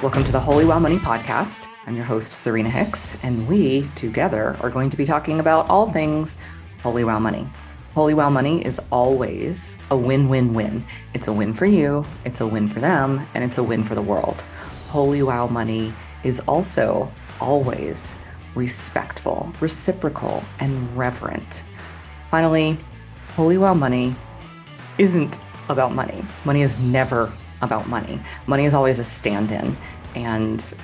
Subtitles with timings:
[0.00, 1.66] Welcome to the Holy Wow Money podcast.
[1.84, 5.90] I'm your host, Serena Hicks, and we together are going to be talking about all
[5.90, 6.38] things
[6.84, 7.48] Holy Wow Money.
[7.94, 10.84] Holy Wow Money is always a win win win.
[11.14, 13.96] It's a win for you, it's a win for them, and it's a win for
[13.96, 14.42] the world.
[14.86, 18.14] Holy Wow Money is also always
[18.54, 21.64] respectful, reciprocal, and reverent.
[22.30, 22.78] Finally,
[23.34, 24.14] Holy Wow Money
[24.96, 26.24] isn't about money.
[26.44, 28.20] Money is never about money.
[28.46, 29.76] Money is always a stand in,
[30.14, 30.74] and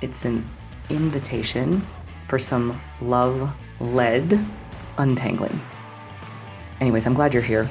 [0.00, 0.48] it's an
[0.90, 1.86] invitation
[2.28, 4.44] for some love led
[4.98, 5.60] untangling.
[6.80, 7.68] Anyways, I'm glad you're here.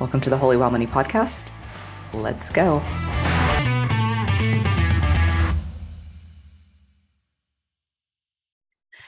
[0.00, 1.50] Welcome to the Holy Wow Money podcast.
[2.12, 2.82] Let's go.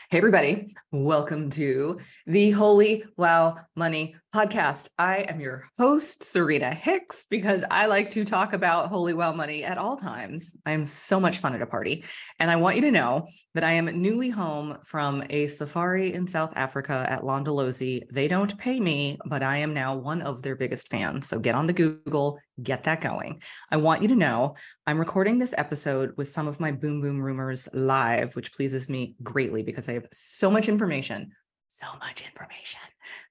[0.09, 0.77] Hey, everybody.
[0.93, 4.91] Welcome to the Holy Wow Money podcast.
[4.99, 9.65] I am your host, Serena Hicks, because I like to talk about Holy Wow Money
[9.65, 10.55] at all times.
[10.67, 12.05] I'm so much fun at a party.
[12.39, 16.27] And I want you to know that I am newly home from a safari in
[16.27, 18.03] South Africa at Londolozi.
[18.13, 21.29] They don't pay me, but I am now one of their biggest fans.
[21.29, 23.41] So get on the Google, get that going.
[23.71, 27.23] I want you to know I'm recording this episode with some of my Boom Boom
[27.23, 31.33] Rumors live, which pleases me greatly because I have so much information,
[31.69, 32.81] so much information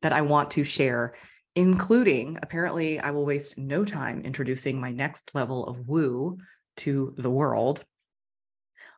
[0.02, 1.16] that I want to share,
[1.56, 6.38] including apparently, I will waste no time introducing my next level of woo
[6.78, 7.84] to the world.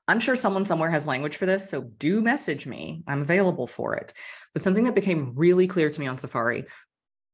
[0.08, 3.04] I'm sure someone somewhere has language for this, so do message me.
[3.08, 4.14] I'm available for it.
[4.54, 6.66] But something that became really clear to me on Safari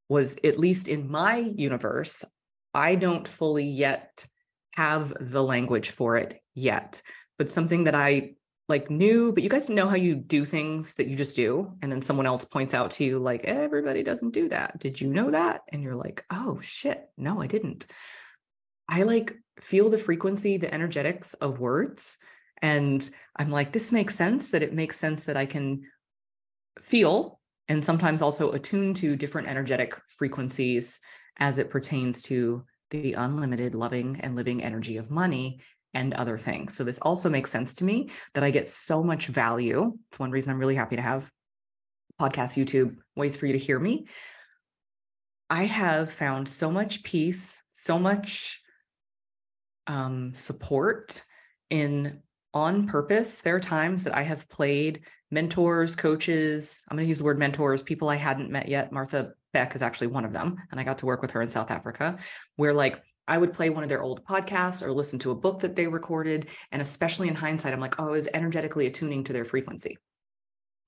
[0.09, 2.25] was, at least in my universe,
[2.73, 4.25] I don't fully yet
[4.71, 7.01] have the language for it yet,
[7.37, 8.33] but something that I
[8.69, 11.73] like new, but you guys know how you do things that you just do.
[11.81, 14.79] And then someone else points out to you, like, everybody doesn't do that.
[14.79, 15.61] Did you know that?
[15.69, 17.85] And you're like, oh shit, no, I didn't.
[18.87, 22.17] I like feel the frequency, the energetics of words.
[22.61, 25.83] And I'm like, this makes sense that it makes sense that I can
[26.81, 31.01] feel and sometimes also attune to different energetic frequencies
[31.37, 35.59] as it pertains to the unlimited loving and living energy of money
[35.93, 36.75] and other things.
[36.75, 39.93] So this also makes sense to me that I get so much value.
[40.09, 41.29] It's one reason I'm really happy to have
[42.19, 44.07] podcast, YouTube, ways for you to hear me.
[45.49, 48.59] I have found so much peace, so much
[49.87, 51.21] um, support
[51.69, 52.21] in
[52.53, 53.41] on purpose.
[53.41, 55.01] There are times that I have played
[55.31, 56.85] mentors, coaches.
[56.89, 58.91] I'm going to use the word mentors, people I hadn't met yet.
[58.91, 60.57] Martha Beck is actually one of them.
[60.71, 62.17] And I got to work with her in South Africa,
[62.55, 65.61] where like I would play one of their old podcasts or listen to a book
[65.61, 66.47] that they recorded.
[66.71, 69.97] And especially in hindsight, I'm like, oh, I was energetically attuning to their frequency.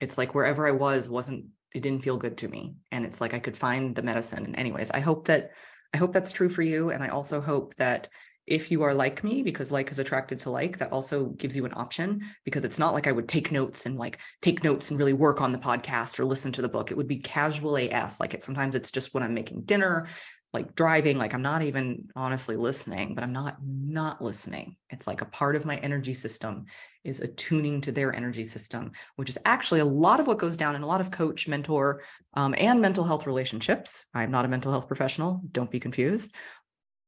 [0.02, 2.76] It's like wherever I was wasn't, it didn't feel good to me.
[2.92, 4.46] And it's like I could find the medicine.
[4.46, 5.52] And anyways, I hope that
[5.94, 6.90] I hope that's true for you.
[6.90, 8.10] And I also hope that
[8.48, 11.66] if you are like me, because like is attracted to like, that also gives you
[11.66, 15.00] an option because it's not like I would take notes and like take notes and
[15.00, 16.92] really work on the podcast or listen to the book.
[16.92, 18.20] It would be casual AF.
[18.20, 20.08] Like it sometimes it's just when I'm making dinner,
[20.54, 24.78] like driving, like I'm not even honestly listening, but I'm not not listening.
[24.92, 26.66] It's like a part of my energy system
[27.04, 30.76] is attuning to their energy system, which is actually a lot of what goes down
[30.76, 32.04] in a lot of coach, mentor,
[32.36, 34.06] um, and mental health relationships.
[34.14, 35.42] I'm not a mental health professional.
[35.52, 36.34] Don't be confused,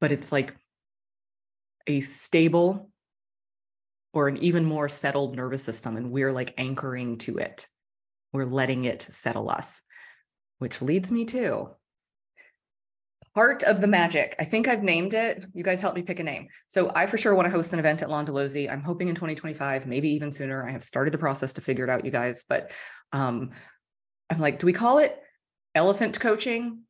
[0.02, 0.56] but it's like
[1.88, 2.90] a stable
[4.14, 7.68] or an even more settled nervous system and we're like anchoring to it.
[8.34, 9.82] We're letting it settle us
[10.60, 11.70] which leads me to
[13.36, 14.36] part of the magic.
[14.40, 15.46] I think i've named it.
[15.54, 16.48] You guys help me pick a name.
[16.68, 19.86] So i for sure want to host an event at londolozi i'm hoping in 2025
[19.86, 20.68] maybe even sooner.
[20.68, 22.72] I have started the process to figure it out you guys but
[23.14, 23.52] um
[24.30, 25.18] i'm like do we call it
[25.76, 26.82] elephant coaching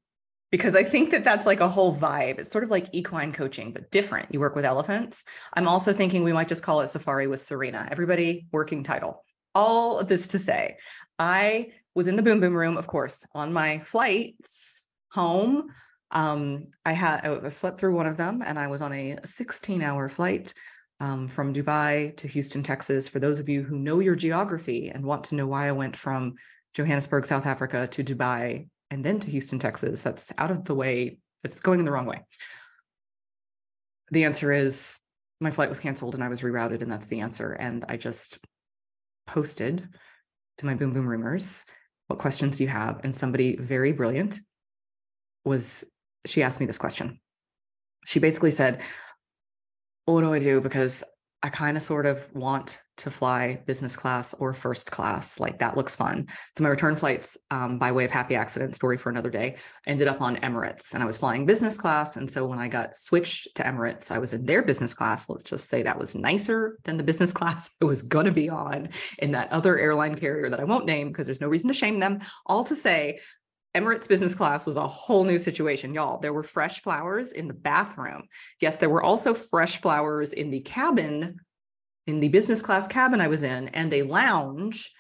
[0.52, 2.40] because I think that that's like a whole vibe.
[2.40, 4.34] It's sort of like equine coaching, but different.
[4.34, 5.26] You work with elephants.
[5.54, 7.88] I'm also thinking we might just call it Safari with Serena.
[7.92, 9.24] Everybody working title.
[9.54, 10.78] All of this to say,
[11.20, 15.68] I was in the boom boom room, of course, on my flights home.
[16.12, 19.82] Um, I had I slept through one of them, and I was on a 16
[19.82, 20.54] hour flight
[21.02, 23.08] um, from Dubai to Houston, Texas.
[23.08, 25.98] For those of you who know your geography and want to know why I went
[25.98, 26.36] from
[26.74, 30.04] Johannesburg, South Africa to Dubai and then to Houston, Texas.
[30.04, 31.20] That's out of the way.
[31.44, 32.24] It's going in the wrong way.
[34.12, 34.98] The answer is
[35.40, 37.52] my flight was canceled and I was rerouted, and that's the answer.
[37.54, 38.40] And I just
[39.26, 39.88] posted
[40.58, 41.66] to my Boom Boom Rumors,
[42.08, 43.02] what questions you have?
[43.04, 44.40] And somebody very brilliant
[45.44, 45.84] was,
[46.26, 47.20] she asked me this question.
[48.06, 48.82] She basically said,
[50.06, 50.62] What do I do?
[50.62, 51.04] Because
[51.44, 55.40] I kind of sort of want to fly business class or first class.
[55.40, 56.28] Like that looks fun.
[56.58, 60.08] So my return flights, um, by way of happy accident story for another day, ended
[60.08, 62.16] up on Emirates, and I was flying business class.
[62.16, 65.30] And so when I got switched to Emirates, I was in their business class.
[65.30, 68.50] Let's just say that was nicer than the business class I was going to be
[68.50, 68.90] on
[69.20, 72.00] in that other airline carrier that I won't name because there's no reason to shame
[72.00, 72.20] them.
[72.48, 73.20] All to say,
[73.76, 76.20] Emirates business class was a whole new situation, y'all.
[76.20, 78.24] There were fresh flowers in the bathroom.
[78.60, 81.38] Yes, there were also fresh flowers in the cabin,
[82.08, 84.92] in the business class cabin I was in, and a lounge,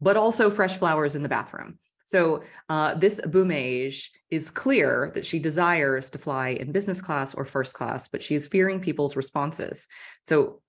[0.00, 1.78] but also fresh flowers in the bathroom.
[2.04, 7.44] So uh, this BoomMage is clear that she desires to fly in business class or
[7.44, 9.88] first class, but she is fearing people's responses.
[10.22, 10.62] So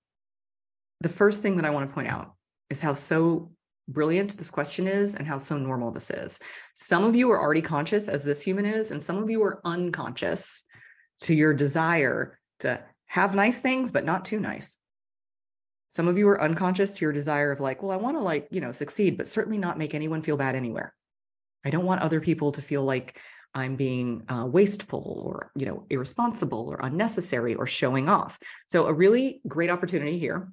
[1.00, 2.34] the first thing that I want to point out
[2.70, 3.52] is how so
[3.88, 6.38] brilliant this question is and how so normal this is.
[6.74, 9.60] Some of you are already conscious as this human is, and some of you are
[9.64, 10.62] unconscious
[11.22, 14.78] to your desire to have nice things, but not too nice.
[15.88, 18.46] Some of you are unconscious to your desire of like, well, I want to like,
[18.50, 20.94] you know, succeed, but certainly not make anyone feel bad anywhere.
[21.64, 23.18] I don't want other people to feel like
[23.54, 28.38] I'm being uh, wasteful or, you know, irresponsible or unnecessary or showing off.
[28.66, 30.48] So a really great opportunity here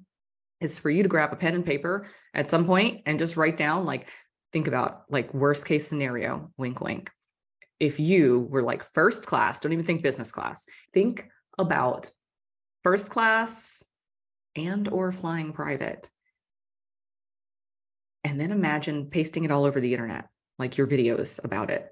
[0.66, 3.56] is for you to grab a pen and paper at some point and just write
[3.56, 4.08] down like
[4.52, 7.10] think about like worst case scenario wink wink.
[7.78, 11.28] If you were like first class don't even think business class think
[11.58, 12.10] about
[12.82, 13.82] first class
[14.56, 16.10] and or flying private.
[18.24, 20.26] And then imagine pasting it all over the internet
[20.58, 21.88] like your videos about it.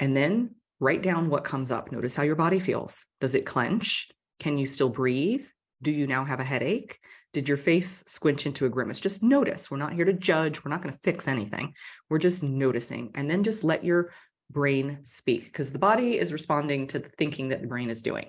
[0.00, 1.92] And then write down what comes up.
[1.92, 3.04] Notice how your body feels.
[3.20, 4.10] Does it clench?
[4.40, 5.46] Can you still breathe?
[5.82, 6.98] Do you now have a headache
[7.32, 9.00] did your face squinch into a grimace?
[9.00, 9.70] Just notice.
[9.70, 10.62] We're not here to judge.
[10.62, 11.74] We're not going to fix anything.
[12.10, 13.12] We're just noticing.
[13.14, 14.12] And then just let your
[14.50, 18.26] brain speak because the body is responding to the thinking that the brain is doing.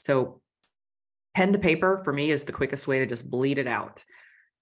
[0.00, 0.40] So,
[1.34, 4.04] pen to paper for me is the quickest way to just bleed it out.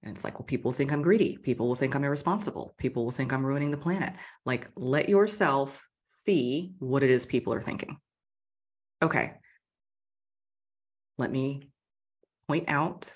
[0.02, 1.36] And it's like, well, people think I'm greedy.
[1.36, 2.74] People will think I'm irresponsible.
[2.78, 4.14] People will think I'm ruining the planet.
[4.44, 7.98] Like, let yourself see what it is people are thinking.
[9.02, 9.34] Okay.
[11.18, 11.68] Let me
[12.48, 13.14] point out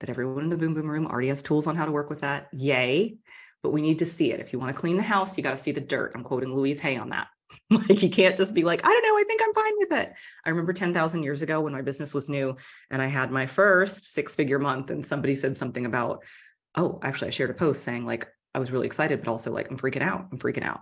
[0.00, 2.20] that everyone in the boom boom room already has tools on how to work with
[2.20, 2.48] that.
[2.52, 3.16] Yay.
[3.62, 4.40] But we need to see it.
[4.40, 6.12] If you want to clean the house, you got to see the dirt.
[6.14, 7.28] I'm quoting Louise Hay on that.
[7.70, 10.12] like you can't just be like, I don't know, I think I'm fine with it.
[10.44, 12.56] I remember 10,000 years ago when my business was new
[12.90, 16.24] and I had my first six figure month and somebody said something about,
[16.76, 19.70] oh, actually I shared a post saying like, I was really excited, but also like,
[19.70, 20.28] I'm freaking out.
[20.30, 20.80] I'm freaking out.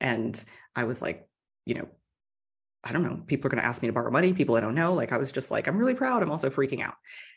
[0.00, 0.42] And
[0.74, 1.28] I was like,
[1.66, 1.88] you know,
[2.82, 4.74] I don't know, people are going to ask me to borrow money, people I don't
[4.74, 4.94] know.
[4.94, 6.22] Like I was just like, I'm really proud.
[6.22, 6.94] I'm also freaking out.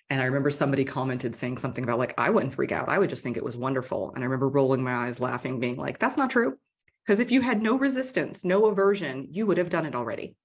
[0.09, 2.87] And I remember somebody commented saying something about like, I wouldn't freak out.
[2.87, 4.11] I would just think it was wonderful.
[4.13, 6.57] And I remember rolling my eyes laughing, being like, that's not true.
[7.05, 10.35] Because if you had no resistance, no aversion, you would have done it already.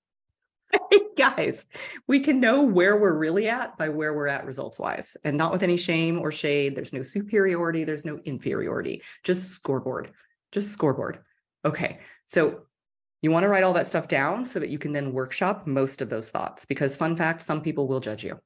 [1.16, 1.66] Guys,
[2.06, 5.52] we can know where we're really at by where we're at results wise and not
[5.52, 6.74] with any shame or shade.
[6.74, 10.10] There's no superiority, there's no inferiority, just scoreboard,
[10.50, 11.20] just scoreboard.
[11.64, 12.00] Okay.
[12.26, 12.62] So
[13.23, 16.00] you want to write all that stuff down so that you can then workshop most
[16.03, 16.65] of those thoughts.
[16.65, 18.38] Because, fun fact, some people will judge you.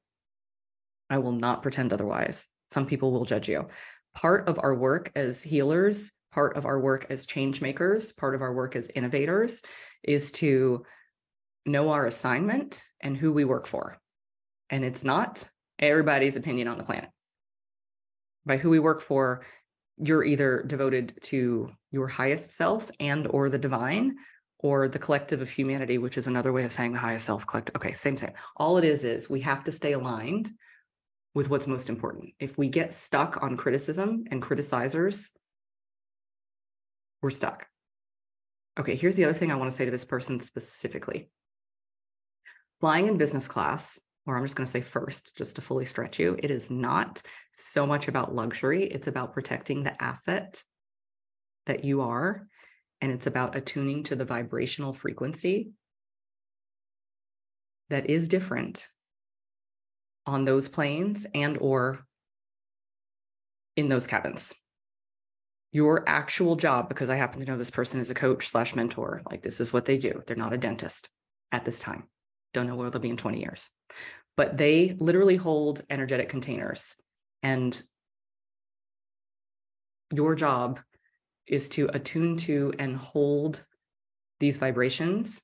[1.09, 2.49] I will not pretend otherwise.
[2.71, 3.67] Some people will judge you.
[4.15, 8.41] Part of our work as healers, part of our work as change makers, part of
[8.41, 9.61] our work as innovators
[10.01, 10.83] is to
[11.65, 13.97] know our assignment and who we work for.
[14.69, 15.47] And it's not
[15.77, 17.09] everybody's opinion on the planet.
[18.45, 19.45] By who we work for,
[19.97, 24.15] you're either devoted to your highest self and or the divine
[24.63, 27.75] or the collective of humanity, which is another way of saying the highest self collective.
[27.75, 28.31] Okay, same, same.
[28.55, 30.49] All it is is we have to stay aligned
[31.35, 32.33] with what's most important.
[32.39, 35.31] If we get stuck on criticism and criticizers,
[37.21, 37.67] we're stuck.
[38.79, 41.29] Okay, here's the other thing I want to say to this person specifically.
[42.79, 46.19] Flying in business class, or I'm just going to say first, just to fully stretch
[46.19, 48.83] you, it is not so much about luxury.
[48.83, 50.63] It's about protecting the asset
[51.65, 52.47] that you are
[53.03, 55.71] and it's about attuning to the vibrational frequency
[57.89, 58.87] that is different
[60.25, 61.99] on those planes and or
[63.75, 64.53] in those cabins.
[65.73, 69.21] Your actual job because i happen to know this person is a coach slash mentor
[69.29, 70.23] like this is what they do.
[70.25, 71.09] They're not a dentist
[71.51, 72.05] at this time.
[72.53, 73.69] Don't know where they'll be in 20 years.
[74.37, 76.95] But they literally hold energetic containers
[77.41, 77.81] and
[80.09, 80.79] your job
[81.47, 83.63] is to attune to and hold
[84.39, 85.43] these vibrations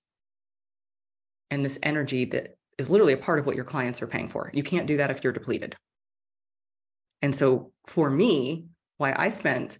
[1.51, 4.49] and this energy that is literally a part of what your clients are paying for.
[4.53, 5.75] You can't do that if you're depleted.
[7.21, 9.79] And so for me, why I spent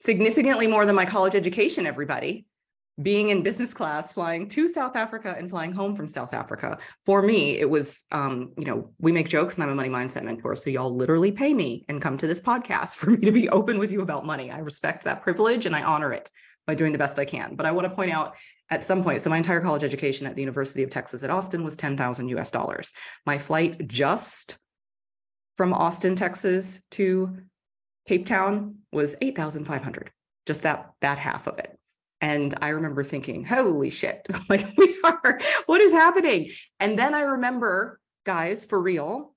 [0.00, 2.46] significantly more than my college education, everybody,
[3.00, 6.76] being in business class, flying to South Africa and flying home from South Africa.
[7.04, 10.24] For me, it was, um, you know, we make jokes and I'm a money mindset
[10.24, 10.56] mentor.
[10.56, 13.78] So y'all literally pay me and come to this podcast for me to be open
[13.78, 14.50] with you about money.
[14.50, 16.30] I respect that privilege and I honor it
[16.66, 17.56] by doing the best I can.
[17.56, 18.36] But I want to point out
[18.70, 21.64] at some point, so my entire college education at the University of Texas at Austin
[21.64, 22.92] was 10,000 US dollars.
[23.26, 24.58] My flight just
[25.56, 27.36] from Austin, Texas to
[28.06, 30.10] Cape Town was 8,500,
[30.46, 31.78] just that, that half of it.
[32.22, 36.50] And I remember thinking, holy shit, like we are, what is happening?
[36.78, 39.34] And then I remember, guys, for real,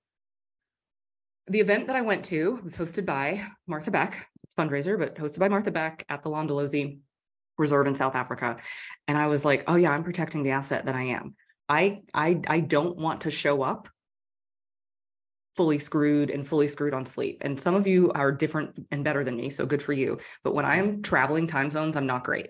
[1.47, 4.27] the event that I went to was hosted by Martha Beck.
[4.43, 6.99] It's fundraiser, but hosted by Martha Beck at the Londolozi
[7.57, 8.57] Resort in South Africa.
[9.07, 11.35] And I was like, oh yeah, I'm protecting the asset that I am.
[11.67, 13.89] I I I don't want to show up
[15.55, 17.37] fully screwed and fully screwed on sleep.
[17.41, 20.19] And some of you are different and better than me, so good for you.
[20.43, 22.49] But when I'm traveling time zones, I'm not great.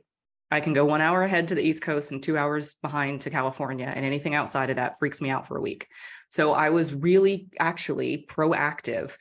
[0.51, 3.29] I can go one hour ahead to the East Coast and two hours behind to
[3.29, 5.87] California, and anything outside of that freaks me out for a week.
[6.29, 9.15] So I was really actually proactive.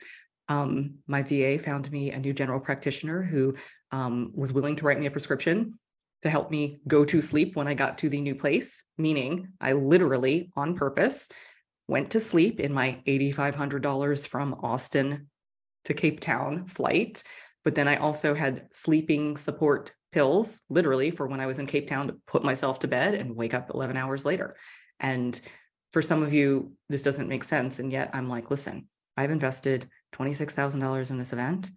[0.47, 3.55] Um, my VA found me a new general practitioner who
[3.91, 5.79] um, was willing to write me a prescription
[6.21, 9.73] to help me go to sleep when I got to the new place, meaning I
[9.73, 11.29] literally, on purpose,
[11.87, 15.29] went to sleep in my $8,500 from Austin
[15.85, 17.23] to Cape Town flight.
[17.63, 21.87] But then I also had sleeping support pills, literally, for when I was in Cape
[21.89, 24.55] Town to put myself to bed and wake up 11 hours later.
[25.01, 25.37] And
[25.91, 27.79] for some of you, this doesn't make sense.
[27.79, 31.69] And yet I'm like, listen, I've invested $26,000 in this event.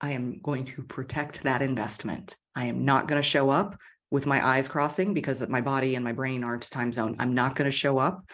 [0.00, 2.36] I am going to protect that investment.
[2.56, 3.78] I am not going to show up
[4.10, 7.16] with my eyes crossing because my body and my brain aren't time zone.
[7.18, 8.24] I'm not going to show up.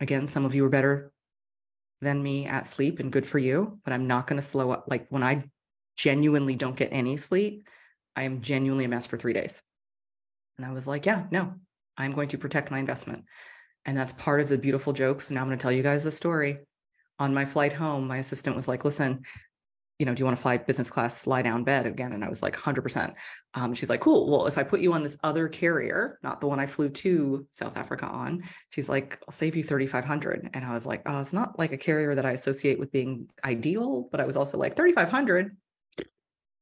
[0.00, 1.12] Again, some of you are better
[2.00, 4.86] than me at sleep and good for you, but I'm not going to slow up.
[4.88, 5.44] Like when I
[5.98, 7.68] genuinely don't get any sleep,
[8.18, 9.62] I am genuinely a mess for three days.
[10.56, 11.54] And I was like, yeah, no,
[11.96, 13.24] I'm going to protect my investment.
[13.84, 15.22] And that's part of the beautiful joke.
[15.22, 16.58] So now I'm going to tell you guys the story.
[17.20, 19.22] On my flight home, my assistant was like, listen,
[20.00, 22.12] you know, do you want to fly business class, lie down bed again?
[22.12, 23.14] And I was like, 100%.
[23.54, 24.28] Um, she's like, cool.
[24.28, 27.46] Well, if I put you on this other carrier, not the one I flew to
[27.52, 30.50] South Africa on, she's like, I'll save you 3,500.
[30.54, 33.28] And I was like, oh, it's not like a carrier that I associate with being
[33.44, 35.56] ideal, but I was also like, 3,500.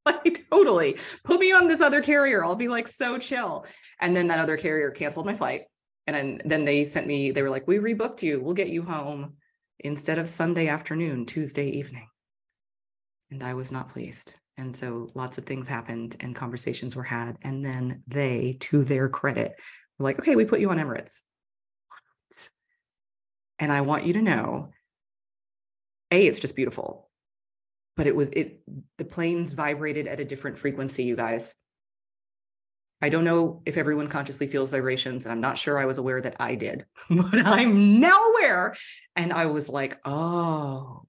[0.25, 2.45] Like totally put me on this other carrier.
[2.45, 3.67] I'll be like so chill.
[4.01, 5.63] And then that other carrier canceled my flight.
[6.07, 8.41] And then, they sent me, they were like, we rebooked you.
[8.41, 9.35] We'll get you home
[9.81, 12.07] instead of Sunday afternoon, Tuesday evening
[13.31, 14.35] and I was not pleased.
[14.57, 17.37] And so lots of things happened and conversations were had.
[17.43, 19.55] And then they, to their credit,
[19.99, 21.21] were like, okay, we put you on Emirates.
[23.59, 24.71] And I want you to know
[26.11, 27.06] A, it's just beautiful.
[27.97, 28.61] But it was it
[28.99, 31.55] the planes vibrated at a different frequency, you guys.
[33.03, 36.21] I don't know if everyone consciously feels vibrations, and I'm not sure I was aware
[36.21, 38.75] that I did, but I'm now aware.
[39.15, 41.07] And I was like, oh,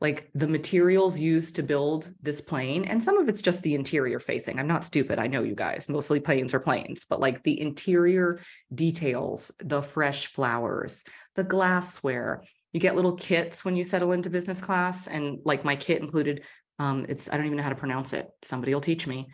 [0.00, 4.20] like the materials used to build this plane and some of it's just the interior
[4.20, 7.60] facing i'm not stupid i know you guys mostly planes are planes but like the
[7.60, 8.38] interior
[8.74, 12.42] details the fresh flowers the glassware
[12.76, 16.44] you get little kits when you settle into business class and like my kit included
[16.78, 19.26] um it's i don't even know how to pronounce it somebody will teach me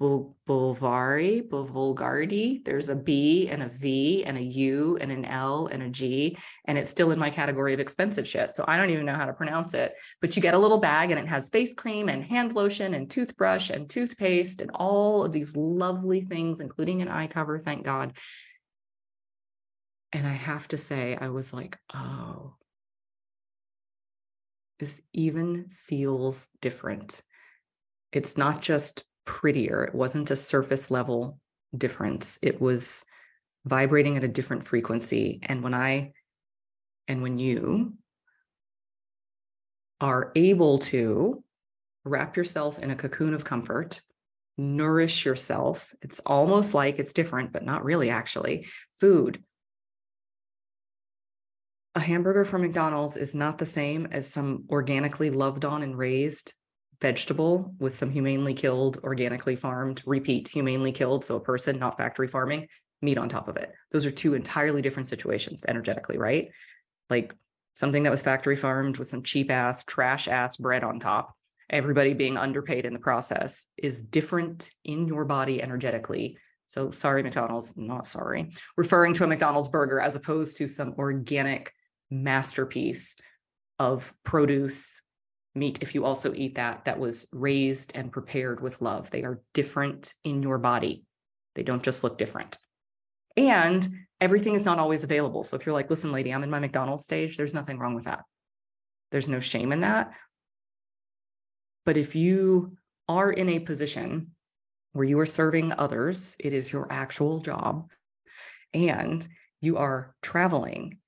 [0.00, 2.62] Bulvari, Bulgardi.
[2.64, 6.36] There's a B and a V and a U and an L and a G,
[6.66, 8.52] and it's still in my category of expensive shit.
[8.52, 9.94] So I don't even know how to pronounce it.
[10.20, 13.10] But you get a little bag and it has face cream and hand lotion and
[13.10, 18.18] toothbrush and toothpaste and all of these lovely things, including an eye cover, thank God.
[20.12, 22.54] And I have to say, I was like, oh,
[24.78, 27.22] this even feels different.
[28.12, 29.84] It's not just prettier.
[29.84, 31.40] It wasn't a surface level
[31.76, 32.38] difference.
[32.42, 33.04] It was
[33.64, 35.40] vibrating at a different frequency.
[35.42, 36.12] And when I,
[37.08, 37.94] and when you
[40.00, 41.42] are able to
[42.04, 44.00] wrap yourself in a cocoon of comfort,
[44.56, 48.66] nourish yourself, it's almost like it's different, but not really actually.
[48.98, 49.42] Food.
[51.96, 56.52] A hamburger from McDonald's is not the same as some organically loved on and raised
[57.00, 62.28] vegetable with some humanely killed, organically farmed, repeat humanely killed, so a person, not factory
[62.28, 62.68] farming,
[63.00, 63.72] meat on top of it.
[63.92, 66.50] Those are two entirely different situations energetically, right?
[67.08, 67.34] Like
[67.72, 71.34] something that was factory farmed with some cheap ass, trash ass bread on top,
[71.70, 76.36] everybody being underpaid in the process is different in your body energetically.
[76.66, 81.72] So sorry, McDonald's, not sorry, referring to a McDonald's burger as opposed to some organic
[82.10, 83.16] masterpiece
[83.78, 85.02] of produce
[85.54, 89.40] meat if you also eat that that was raised and prepared with love they are
[89.54, 91.04] different in your body
[91.56, 92.58] They don't just look different.
[93.36, 93.86] And
[94.20, 95.42] everything is not always available.
[95.42, 98.04] So if you're like, listen, lady, I'm in my McDonald's stage, there's nothing wrong with
[98.04, 98.24] that.
[99.10, 100.12] There's no shame in that.
[101.84, 102.76] But if you
[103.08, 104.32] are in a position
[104.92, 107.88] where you are serving others, it is your actual job,
[108.74, 109.26] and
[109.60, 110.98] you are traveling,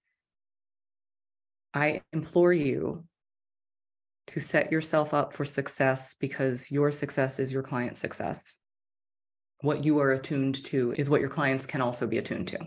[1.74, 3.04] I implore you
[4.28, 8.56] to set yourself up for success because your success is your client's success.
[9.62, 12.58] What you are attuned to is what your clients can also be attuned to.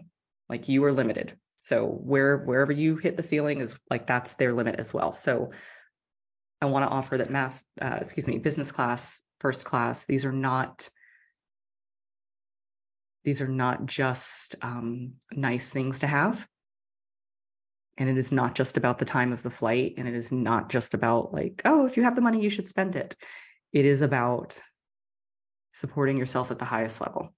[0.50, 1.38] Like you are limited.
[1.60, 5.12] So where wherever you hit the ceiling is like that's their limit as well.
[5.12, 5.50] So
[6.62, 10.06] I want to offer that mass, uh, excuse me, business class, first class.
[10.06, 10.90] These are not
[13.24, 16.48] these are not just um, nice things to have
[17.98, 20.70] and it is not just about the time of the flight and it is not
[20.70, 23.16] just about like oh if you have the money you should spend it.
[23.74, 24.60] It is about
[25.72, 27.34] supporting yourself at the highest level.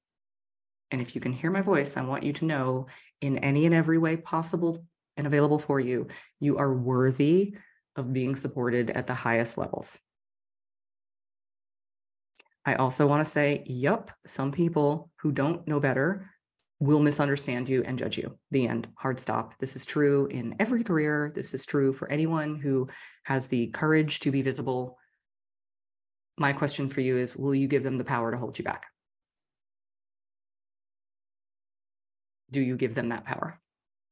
[0.91, 2.85] And if you can hear my voice i want you to know
[3.21, 4.85] in any and every way possible
[5.17, 6.07] and available for you
[6.39, 7.55] you are worthy
[7.95, 9.97] of being supported at the highest levels.
[12.65, 16.29] I also want to say, yep, some people who don't know better
[16.79, 18.37] will misunderstand you and judge you.
[18.51, 18.87] The end.
[18.95, 19.53] Hard stop.
[19.59, 21.31] This is true in every career.
[21.33, 22.87] This is true for anyone who
[23.23, 24.97] has the courage to be visible.
[26.37, 28.87] My question for you is Will you give them the power to hold you back?
[32.51, 33.59] Do you give them that power?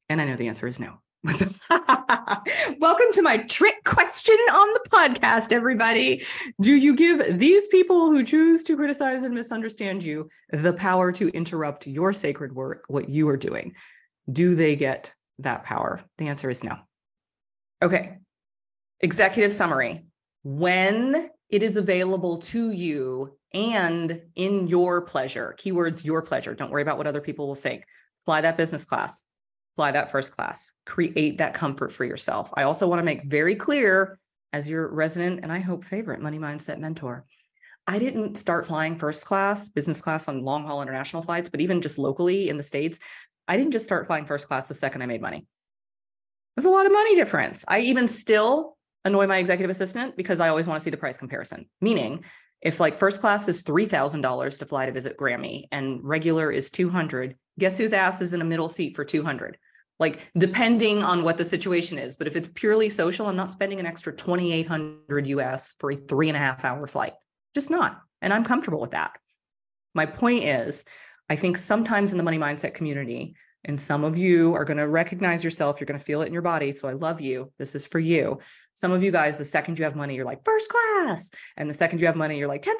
[0.09, 0.99] And I know the answer is no.
[2.79, 6.23] Welcome to my trick question on the podcast, everybody.
[6.59, 11.29] Do you give these people who choose to criticize and misunderstand you the power to
[11.29, 13.75] interrupt your sacred work, what you are doing?
[14.31, 16.01] Do they get that power?
[16.17, 16.77] The answer is no.
[17.81, 18.17] Okay.
[18.99, 20.05] Executive summary.
[20.43, 26.55] When it is available to you and in your pleasure, keywords your pleasure.
[26.55, 27.85] Don't worry about what other people will think.
[28.25, 29.23] Fly that business class
[29.81, 32.53] fly that first class, create that comfort for yourself.
[32.55, 34.19] I also want to make very clear
[34.53, 37.25] as your resident and I hope favorite money mindset mentor.
[37.87, 41.81] I didn't start flying first class, business class on long haul international flights, but even
[41.81, 42.99] just locally in the States,
[43.47, 45.47] I didn't just start flying first class the second I made money.
[46.55, 47.65] There's a lot of money difference.
[47.67, 51.17] I even still annoy my executive assistant because I always want to see the price
[51.17, 51.67] comparison.
[51.81, 52.23] Meaning,
[52.61, 57.35] if like first class is $3,000 to fly to visit Grammy and regular is 200,
[57.57, 59.57] guess whose ass is in a middle seat for 200?
[60.01, 62.17] Like depending on what the situation is.
[62.17, 66.27] But if it's purely social, I'm not spending an extra 2,800 US for a three
[66.27, 67.13] and a half hour flight.
[67.53, 68.01] Just not.
[68.19, 69.11] And I'm comfortable with that.
[69.93, 70.85] My point is,
[71.29, 74.87] I think sometimes in the money mindset community, and some of you are going to
[74.87, 76.73] recognize yourself, you're going to feel it in your body.
[76.73, 77.51] So I love you.
[77.59, 78.39] This is for you.
[78.73, 81.29] Some of you guys, the second you have money, you're like, first class.
[81.57, 82.73] And the second you have money, you're like, $10,000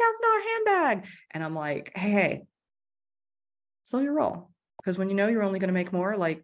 [0.53, 1.05] handbag.
[1.29, 2.41] And I'm like, hey, hey,
[3.83, 4.49] slow your roll.
[4.79, 6.43] Because when you know you're only going to make more, like,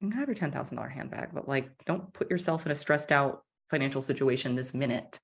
[0.00, 4.00] can have your $10,000 handbag, but like, don't put yourself in a stressed out financial
[4.02, 5.18] situation this minute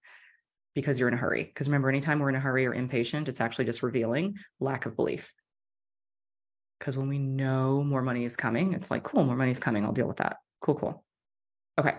[0.75, 1.45] because you're in a hurry.
[1.45, 4.97] Because remember, anytime we're in a hurry or impatient, it's actually just revealing lack of
[4.97, 5.33] belief.
[6.79, 9.85] Because when we know more money is coming, it's like, cool, more money is coming.
[9.85, 10.37] I'll deal with that.
[10.61, 11.05] Cool, cool.
[11.79, 11.95] Okay.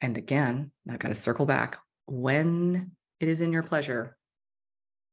[0.00, 1.78] And again, I've got to circle back.
[2.06, 4.16] When it is in your pleasure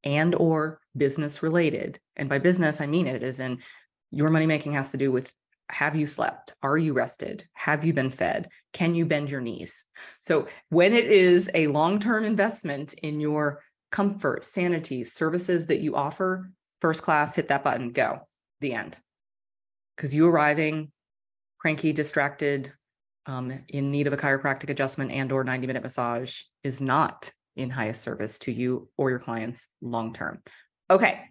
[0.04, 3.60] and or business related, and by business, I mean it is in
[4.14, 5.34] your money making has to do with
[5.70, 6.54] have you slept?
[6.62, 7.46] Are you rested?
[7.54, 8.50] Have you been fed?
[8.74, 9.86] Can you bend your knees?
[10.20, 16.52] So when it is a long-term investment in your comfort, sanity, services that you offer,
[16.82, 18.28] first class, hit that button, go,
[18.60, 19.00] the end.
[19.96, 20.92] Because you arriving
[21.60, 22.74] cranky, distracted,
[23.26, 27.70] um, in need of a chiropractic adjustment and or 90 minute massage is not in
[27.70, 30.42] highest service to you or your clients long term.
[30.90, 31.22] Okay,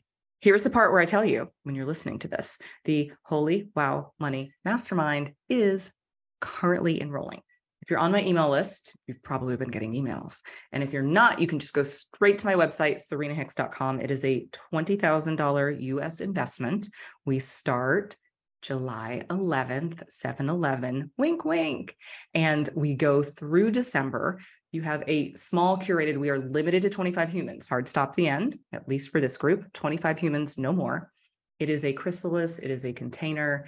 [0.43, 4.13] here's the part where I tell you when you're listening to this, the Holy Wow
[4.19, 5.93] Money Mastermind is
[6.41, 7.41] currently enrolling.
[7.81, 10.39] If you're on my email list, you've probably been getting emails.
[10.73, 14.01] And if you're not, you can just go straight to my website, serenahicks.com.
[14.01, 16.89] It is a $20,000 US investment.
[17.25, 18.17] We start
[18.63, 21.97] July 11th, 7 11, wink, wink.
[22.35, 24.39] And we go through December.
[24.73, 28.59] You have a small curated, we are limited to 25 humans, hard stop the end,
[28.73, 31.13] at least for this group, 25 humans, no more.
[31.59, 33.67] It is a chrysalis, it is a container.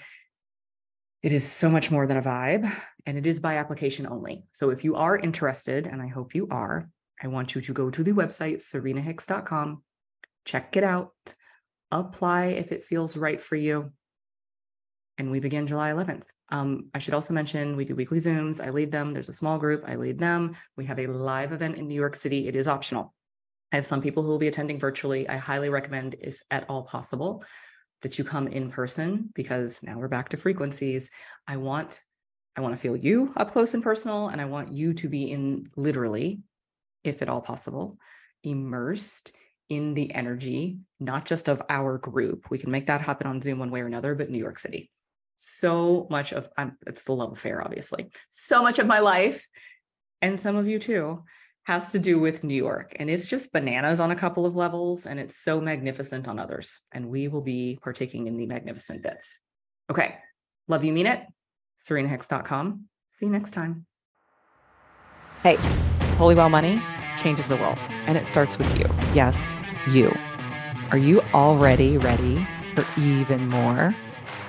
[1.22, 2.70] It is so much more than a vibe,
[3.04, 4.44] and it is by application only.
[4.52, 6.88] So if you are interested, and I hope you are,
[7.22, 9.82] I want you to go to the website, serenahicks.com,
[10.46, 11.12] check it out,
[11.90, 13.92] apply if it feels right for you.
[15.18, 16.24] And we begin July 11th.
[16.54, 18.64] Um, I should also mention we do weekly Zooms.
[18.64, 19.12] I lead them.
[19.12, 19.82] There's a small group.
[19.88, 20.54] I lead them.
[20.76, 22.46] We have a live event in New York City.
[22.46, 23.12] It is optional.
[23.72, 25.28] I have some people who will be attending virtually.
[25.28, 27.42] I highly recommend, if at all possible,
[28.02, 31.10] that you come in person because now we're back to frequencies.
[31.48, 32.00] I want
[32.56, 35.32] I want to feel you up close and personal and I want you to be
[35.32, 36.40] in literally
[37.02, 37.98] if at all possible
[38.44, 39.32] immersed
[39.70, 42.48] in the energy not just of our group.
[42.48, 44.92] We can make that happen on Zoom one way or another, but New York City.
[45.36, 48.10] So much of I'm it's the love affair obviously.
[48.30, 49.48] So much of my life
[50.22, 51.22] and some of you too
[51.64, 52.94] has to do with New York.
[52.96, 56.82] And it's just bananas on a couple of levels, and it's so magnificent on others.
[56.92, 59.40] And we will be partaking in the magnificent bits.
[59.90, 60.16] Okay.
[60.68, 61.22] Love you, mean it.
[61.82, 62.84] SerenaHicks.com.
[63.12, 63.86] See you next time.
[65.42, 65.56] Hey,
[66.16, 66.80] Holy Wow Money
[67.18, 68.86] changes the world, and it starts with you.
[69.14, 69.38] Yes,
[69.90, 70.14] you.
[70.90, 73.94] Are you already ready for even more?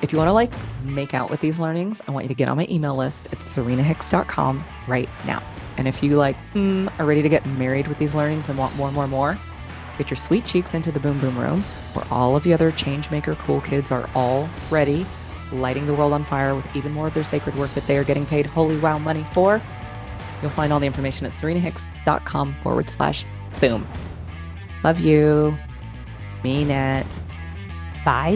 [0.01, 0.51] If you want to like
[0.83, 3.39] make out with these learnings, I want you to get on my email list at
[3.39, 5.41] serenahicks.com right now.
[5.77, 8.75] And if you like mm, are ready to get married with these learnings and want
[8.75, 9.37] more, more, more,
[9.97, 13.37] get your sweet cheeks into the boom boom room where all of the other changemaker
[13.39, 15.05] cool kids are all ready,
[15.51, 18.03] lighting the world on fire with even more of their sacred work that they are
[18.03, 19.61] getting paid holy wow money for.
[20.41, 23.25] You'll find all the information at serenahicks.com forward slash
[23.59, 23.87] boom.
[24.83, 25.57] Love you.
[26.43, 27.07] Mean it.
[28.05, 28.35] Bye.